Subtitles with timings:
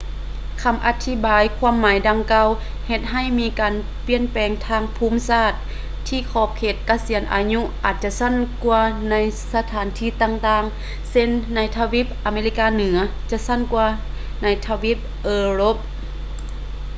[0.63, 2.49] ຄຳອະທິບາຍຄວາມໝາຍດັ່ງກ່າວ
[2.87, 3.73] ເຮັດໃຫ້ມີການ
[4.05, 5.53] ປ່ຽນແປງທາງພູມສາດ
[6.07, 9.15] ທີ່ຂອບເຂດກະສຽນອາຍຸອາດຈະສັ້ນກວ່າໃນ
[9.53, 12.97] ສະຖານທີ່ຕ່າງໆ ເຊັ່ນ ໃນທະວີບອາເມລິກາເໜືອ
[13.31, 13.87] ຈະສັ້ນກວ່າ
[14.43, 15.75] ໃນ ທະວີບເອີຣົບ